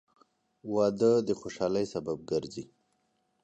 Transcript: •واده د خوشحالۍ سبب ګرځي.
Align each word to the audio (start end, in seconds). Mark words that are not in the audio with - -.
•واده 0.73 1.11
د 1.27 1.29
خوشحالۍ 1.39 1.85
سبب 1.93 2.17
ګرځي. 2.31 2.63